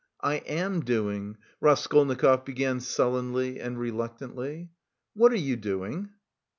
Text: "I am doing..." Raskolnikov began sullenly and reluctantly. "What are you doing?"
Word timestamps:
"I 0.23 0.37
am 0.37 0.79
doing..." 0.83 1.37
Raskolnikov 1.59 2.43
began 2.43 2.79
sullenly 2.79 3.59
and 3.59 3.77
reluctantly. 3.79 4.71
"What 5.13 5.31
are 5.31 5.35
you 5.35 5.55
doing?" 5.55 6.09